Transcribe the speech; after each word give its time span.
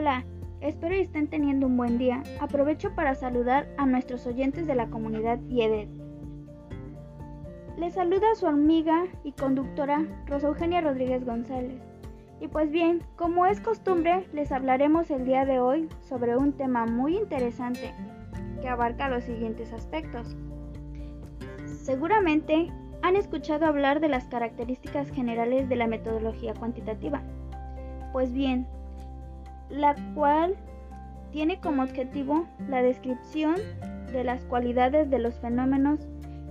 Hola, 0.00 0.24
espero 0.62 0.94
estén 0.94 1.28
teniendo 1.28 1.66
un 1.66 1.76
buen 1.76 1.98
día. 1.98 2.22
Aprovecho 2.40 2.94
para 2.94 3.14
saludar 3.14 3.68
a 3.76 3.84
nuestros 3.84 4.26
oyentes 4.26 4.66
de 4.66 4.74
la 4.74 4.86
comunidad 4.86 5.38
IEDED. 5.50 5.88
Les 7.76 7.92
saluda 7.92 8.34
su 8.34 8.46
amiga 8.46 9.04
y 9.24 9.32
conductora 9.32 10.06
Rosa 10.24 10.46
Eugenia 10.46 10.80
Rodríguez 10.80 11.26
González. 11.26 11.82
Y 12.40 12.48
pues 12.48 12.70
bien, 12.70 13.02
como 13.16 13.44
es 13.44 13.60
costumbre, 13.60 14.26
les 14.32 14.52
hablaremos 14.52 15.10
el 15.10 15.26
día 15.26 15.44
de 15.44 15.60
hoy 15.60 15.86
sobre 16.00 16.34
un 16.34 16.54
tema 16.54 16.86
muy 16.86 17.18
interesante 17.18 17.92
que 18.62 18.70
abarca 18.70 19.10
los 19.10 19.24
siguientes 19.24 19.70
aspectos. 19.74 20.34
Seguramente 21.82 22.72
han 23.02 23.16
escuchado 23.16 23.66
hablar 23.66 24.00
de 24.00 24.08
las 24.08 24.28
características 24.28 25.10
generales 25.10 25.68
de 25.68 25.76
la 25.76 25.86
metodología 25.86 26.54
cuantitativa. 26.54 27.20
Pues 28.14 28.32
bien, 28.32 28.66
la 29.70 29.94
cual 30.14 30.56
tiene 31.32 31.60
como 31.60 31.82
objetivo 31.82 32.46
la 32.68 32.82
descripción 32.82 33.56
de 34.12 34.24
las 34.24 34.44
cualidades 34.44 35.10
de 35.10 35.18
los 35.18 35.38
fenómenos, 35.38 36.00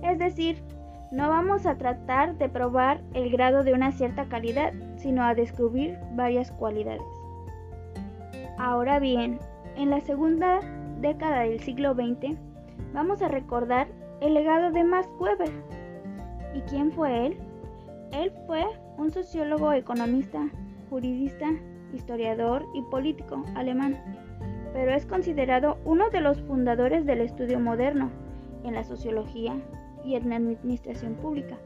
es 0.02 0.18
decir, 0.18 0.62
no 1.10 1.28
vamos 1.28 1.66
a 1.66 1.76
tratar 1.76 2.38
de 2.38 2.48
probar 2.48 3.00
el 3.14 3.30
grado 3.30 3.64
de 3.64 3.72
una 3.72 3.92
cierta 3.92 4.26
calidad, 4.26 4.72
sino 4.96 5.22
a 5.22 5.34
descubrir 5.34 5.98
varias 6.14 6.52
cualidades. 6.52 7.02
Ahora 8.58 8.98
bien, 9.00 9.38
en 9.76 9.90
la 9.90 10.00
segunda 10.00 10.60
década 11.00 11.40
del 11.40 11.60
siglo 11.60 11.94
XX, 11.94 12.38
vamos 12.92 13.22
a 13.22 13.28
recordar 13.28 13.88
el 14.20 14.34
legado 14.34 14.70
de 14.70 14.84
Max 14.84 15.08
Weber. 15.18 15.50
¿Y 16.54 16.60
quién 16.62 16.92
fue 16.92 17.26
él? 17.26 17.38
Él 18.12 18.32
fue 18.46 18.64
un 18.98 19.10
sociólogo, 19.10 19.72
economista, 19.72 20.48
juridista, 20.90 21.46
historiador 21.92 22.66
y 22.74 22.82
político 22.82 23.44
alemán, 23.54 23.98
pero 24.72 24.92
es 24.92 25.06
considerado 25.06 25.78
uno 25.84 26.10
de 26.10 26.20
los 26.20 26.40
fundadores 26.42 27.06
del 27.06 27.20
estudio 27.20 27.58
moderno 27.60 28.10
en 28.64 28.74
la 28.74 28.84
sociología 28.84 29.56
y 30.04 30.14
en 30.14 30.30
la 30.30 30.36
administración 30.36 31.14
pública. 31.14 31.58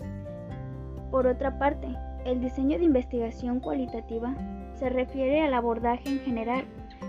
Por 1.11 1.27
otra 1.27 1.59
parte, 1.59 1.89
el 2.25 2.41
diseño 2.41 2.79
de 2.79 2.85
investigación 2.85 3.61
cualitativa 3.61 4.35
se 4.75 4.89
refiere 4.89 5.43
al 5.43 5.55
abordaje 5.55 6.09
en 6.09 6.21
general 6.21 6.65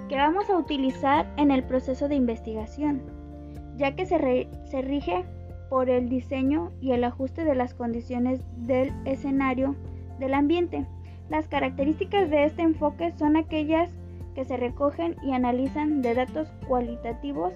que 0.10 0.18
vamos 0.18 0.50
a 0.50 0.58
utilizar 0.58 1.32
en 1.38 1.52
el 1.52 1.64
proceso 1.64 2.08
de 2.08 2.16
investigación, 2.16 3.02
ya 3.78 3.96
que 3.96 4.06
se, 4.06 4.50
se 4.66 4.82
rige 4.82 5.26
por 5.70 5.90
el 5.90 6.10
diseño 6.10 6.72
y 6.80 6.92
el 6.92 7.04
ajuste 7.04 7.44
de 7.44 7.56
las 7.56 7.74
condiciones 7.74 8.46
del 8.58 8.94
escenario 9.06 9.76
del 10.20 10.34
ambiente. 10.34 10.86
Las 11.30 11.48
características 11.48 12.30
de 12.30 12.46
este 12.46 12.62
enfoque 12.62 13.12
son 13.18 13.36
aquellas 13.36 13.92
que 14.36 14.46
se 14.46 14.58
recogen 14.58 15.16
y 15.24 15.32
analizan 15.32 16.02
de 16.02 16.14
datos 16.14 16.52
cualitativos 16.68 17.54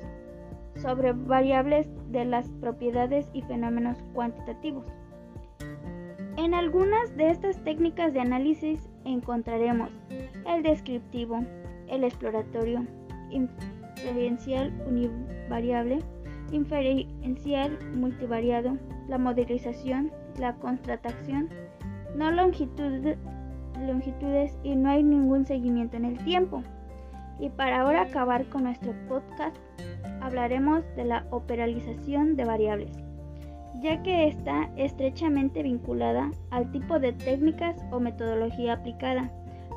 sobre 0.75 1.12
variables 1.12 1.88
de 2.09 2.25
las 2.25 2.50
propiedades 2.62 3.30
y 3.34 3.42
fenómenos 3.42 3.97
cuantitativos. 4.14 4.88
En 6.38 6.53
algunas 6.53 7.16
de 7.17 7.30
estas 7.30 7.62
técnicas 7.64 8.14
de 8.14 8.22
análisis 8.22 8.90
encontraremos 9.03 9.90
el 10.47 10.64
descriptivo, 10.64 11.42
el 11.88 12.06
exploratorio, 12.06 12.86
inferencial 13.30 14.73
univariable, 14.88 16.00
inferencial 16.52 17.78
multivariado, 17.94 18.78
la 19.09 19.17
modelización, 19.17 20.12
la 20.40 20.56
contratación, 20.56 21.50
no 22.16 22.31
longitud, 22.31 23.16
longitudes 23.81 24.58
y 24.63 24.75
no 24.75 24.89
hay 24.89 25.03
ningún 25.03 25.45
seguimiento 25.45 25.97
en 25.97 26.05
el 26.05 26.17
tiempo. 26.23 26.63
Y 27.39 27.49
para 27.49 27.81
ahora 27.81 28.02
acabar 28.03 28.45
con 28.45 28.63
nuestro 28.63 28.94
podcast, 29.08 29.55
hablaremos 30.22 30.84
de 30.95 31.06
la 31.06 31.25
operalización 31.31 32.35
de 32.35 32.45
variables, 32.45 32.91
ya 33.81 34.01
que 34.03 34.28
está 34.28 34.69
estrechamente 34.75 35.63
vinculada 35.63 36.31
al 36.51 36.72
tipo 36.72 37.00
de 37.00 37.13
técnicas 37.13 37.78
o 37.91 38.00
metodología 38.00 38.73
aplicada 38.73 39.31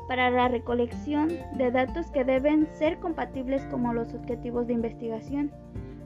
para 0.07 0.29
la 0.29 0.49
recolección 0.49 1.29
de 1.57 1.71
datos 1.71 2.11
que 2.11 2.25
deben 2.25 2.67
ser 2.73 2.99
compatibles 2.99 3.63
con 3.67 3.95
los 3.95 4.13
objetivos 4.13 4.67
de 4.67 4.73
investigación 4.73 5.51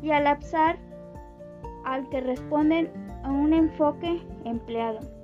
y 0.01 0.11
al 0.11 0.27
absar 0.27 0.77
al 1.85 2.07
que 2.09 2.21
responden 2.21 2.91
a 3.23 3.31
un 3.31 3.53
enfoque 3.53 4.21
empleado. 4.45 5.16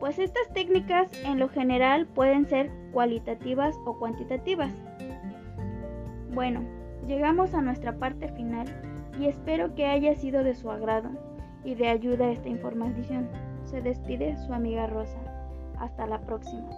Pues 0.00 0.18
estas 0.18 0.52
técnicas 0.52 1.08
en 1.24 1.38
lo 1.38 1.48
general 1.48 2.06
pueden 2.06 2.46
ser 2.46 2.70
cualitativas 2.92 3.76
o 3.86 3.98
cuantitativas. 3.98 4.72
Bueno, 6.32 6.62
llegamos 7.06 7.54
a 7.54 7.62
nuestra 7.62 7.96
parte 7.96 8.28
final 8.28 8.66
y 9.18 9.26
espero 9.26 9.74
que 9.74 9.86
haya 9.86 10.14
sido 10.16 10.42
de 10.42 10.54
su 10.54 10.70
agrado 10.70 11.10
y 11.64 11.74
de 11.74 11.88
ayuda 11.88 12.30
esta 12.30 12.48
información. 12.48 13.28
Se 13.64 13.80
despide 13.80 14.36
su 14.38 14.52
amiga 14.52 14.86
Rosa. 14.86 15.18
Hasta 15.78 16.06
la 16.06 16.20
próxima. 16.20 16.68